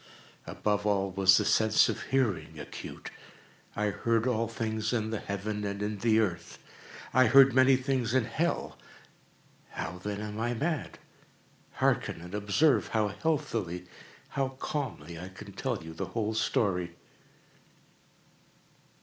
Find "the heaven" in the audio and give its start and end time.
5.11-5.63